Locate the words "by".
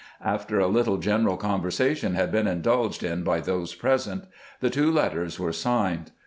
3.23-3.39